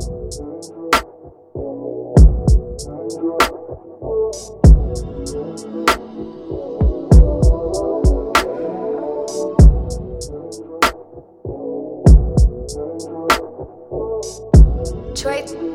Troy 0.00 0.08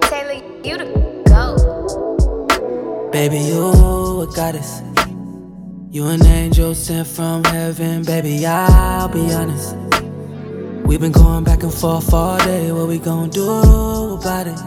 Taylor, 0.02 0.42
you 0.64 0.78
the 0.80 0.86
go. 1.28 1.46
Baby, 3.12 3.38
you 3.38 4.22
a 4.22 4.28
goddess. 4.36 4.82
You 5.92 6.08
an 6.08 6.26
angel 6.26 6.74
sent 6.74 7.08
from 7.08 7.44
heaven, 7.44 8.02
baby. 8.02 8.44
I'll 8.44 9.08
be 9.08 9.32
honest. 9.32 9.76
We've 10.86 11.02
been 11.02 11.12
going 11.12 11.44
back 11.44 11.64
and 11.64 11.74
forth 11.74 12.14
all 12.14 12.38
day. 12.38 12.72
What 12.72 12.88
we 12.88 13.00
gon' 13.00 13.32
do 13.32 13.50
about 13.50 14.46
it? 14.46 14.60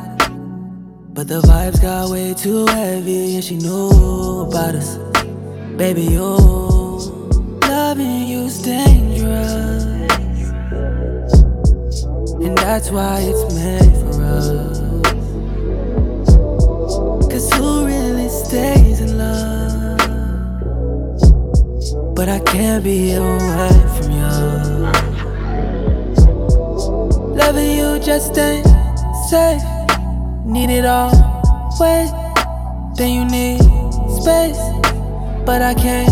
But 1.14 1.28
the 1.28 1.40
vibes 1.42 1.80
got 1.80 2.10
way 2.10 2.34
too 2.34 2.66
heavy, 2.66 3.36
and 3.36 3.44
she 3.44 3.56
knew 3.56 4.40
about 4.40 4.74
us. 4.74 4.96
Baby, 5.76 6.02
you 6.02 6.36
loving 7.68 8.26
you's 8.26 8.60
dangerous, 8.60 9.84
and 12.42 12.58
that's 12.58 12.90
why 12.90 13.20
it's 13.20 13.54
made 13.54 13.96
for 14.02 14.22
us. 14.24 14.80
Cause 17.30 17.52
who 17.52 17.86
really 17.86 18.28
stays 18.28 19.00
in 19.00 19.18
love? 19.18 19.98
But 22.16 22.28
I 22.28 22.40
can't 22.40 22.82
be 22.82 23.12
away 23.12 23.70
from 23.96 24.10
you. 24.10 25.27
Loving 27.38 27.70
you 27.70 28.00
just 28.00 28.36
ain't 28.36 28.66
safe. 29.30 29.62
Need 30.44 30.70
it 30.70 30.84
all, 30.84 31.12
wait. 31.78 32.10
Then 32.96 33.12
you 33.14 33.24
need 33.24 33.62
space. 34.20 34.58
But 35.46 35.62
I 35.62 35.72
can't 35.74 36.10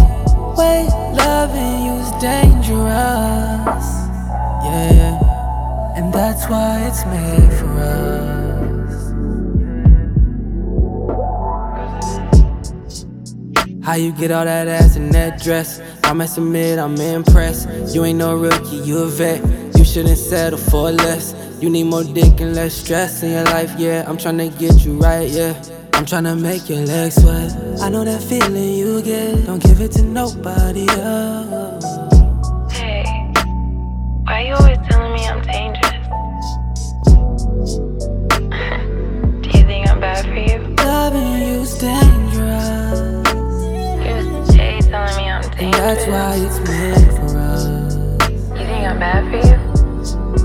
wait. 0.57 0.89
Loving 1.17 1.85
you's 1.85 2.11
dangerous. 2.23 3.87
Yeah, 4.65 4.93
yeah. 4.93 5.97
And 5.97 6.15
that's 6.15 6.49
why 6.49 6.87
it's 6.87 7.05
made 7.07 7.53
for 7.59 7.73
us. 7.81 8.17
How 13.85 13.95
you 13.95 14.13
get 14.13 14.31
all 14.31 14.45
that 14.45 14.69
ass 14.69 14.95
in 14.95 15.11
that 15.11 15.43
dress? 15.43 15.81
I 16.05 16.13
must 16.13 16.39
admit, 16.39 16.79
I'm 16.79 16.97
impressed. 16.97 17.69
You 17.95 18.05
ain't 18.05 18.19
no 18.19 18.37
rookie, 18.37 18.77
you 18.77 18.99
a 18.99 19.07
vet. 19.07 19.66
Shouldn't 19.87 20.19
settle 20.19 20.59
for 20.59 20.93
less. 20.93 21.35
You 21.61 21.71
need 21.71 21.85
more 21.85 22.05
dick 22.05 22.41
and 22.41 22.55
less 22.55 22.75
stress 22.75 23.23
in 23.23 23.33
your 23.33 23.45
life, 23.45 23.75
yeah. 23.79 24.05
I'm 24.09 24.19
tryna 24.19 24.57
get 24.59 24.85
you 24.85 24.99
right, 24.99 25.29
yeah. 25.31 25.55
I'm 25.95 26.05
tryna 26.07 26.41
make 26.41 26.69
your 26.69 26.81
legs 26.83 27.17
sweat. 27.23 27.53
I 27.83 27.91
know 27.91 28.05
that 28.05 28.23
feeling 28.23 28.75
you 28.75 29.03
get. 29.03 29.47
Don't 29.47 29.63
give 29.63 29.81
it 29.81 29.93
to 29.93 30.03
nobody 30.03 30.89
else. 30.91 31.85
Hey, 32.73 33.05
why 34.25 34.43
you 34.49 34.55
always 34.55 34.79
telling 34.89 35.13
me 35.15 35.27
I'm 35.27 35.43
dangerous? 35.43 36.09
Do 39.43 39.59
you 39.59 39.67
think 39.67 39.89
I'm 39.89 40.01
bad 40.01 40.25
for 40.27 40.35
you? 40.35 40.75
Loving 40.85 41.49
you's 41.49 41.75
dangerous. 41.79 43.01
You're 44.55 44.83
telling 44.83 45.17
me 45.17 45.31
I'm 45.31 45.43
And 45.45 45.53
dangerous. 45.59 45.77
that's 45.79 46.07
why 46.09 46.37
it's 46.37 46.61
made 46.69 47.13
for 47.17 47.39
us. 47.39 47.97
You 48.51 48.67
think 48.67 48.87
I'm 48.89 48.99
bad 49.01 49.25
for 49.31 49.49
you? 49.49 49.66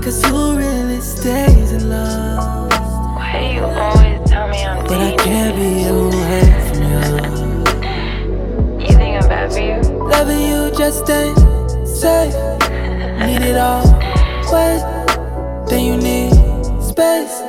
Cause 0.02 0.24
who 0.24 0.56
really 0.56 1.00
stays 1.00 1.70
in 1.70 1.88
love? 1.88 2.68
Why 3.14 3.38
do 3.38 3.54
you 3.54 3.62
always 3.62 4.28
tell 4.28 4.48
me 4.48 4.64
I'm 4.64 4.84
But 4.84 5.00
I 5.00 5.16
can't 5.16 5.54
be 5.54 5.84
away 5.86 6.42
from 6.66 6.82
you. 6.90 7.02
You 8.84 8.96
think 8.98 9.22
I'm 9.22 9.28
bad 9.28 9.52
for 9.52 9.60
you? 9.60 9.78
Loving 10.08 10.40
you 10.40 10.72
just 10.76 11.08
ain't 11.08 11.38
safe. 11.86 12.34
Need 13.26 13.42
it 13.42 13.56
all, 13.56 13.84
wait. 14.50 14.82
Then 15.68 15.84
you 15.86 15.96
need 15.96 16.32
space. 16.82 17.40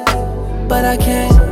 But 0.70 0.86
I 0.86 0.96
can't 0.98 1.44